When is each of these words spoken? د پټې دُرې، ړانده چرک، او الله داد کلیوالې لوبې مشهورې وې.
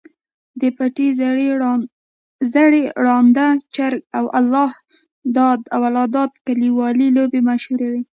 د 0.59 0.61
پټې 0.77 1.07
دُرې، 2.53 2.81
ړانده 3.05 3.47
چرک، 3.75 4.01
او 4.17 4.25
الله 4.39 4.69
داد 6.17 6.31
کلیوالې 6.45 7.07
لوبې 7.17 7.39
مشهورې 7.49 7.87
وې. 7.91 8.01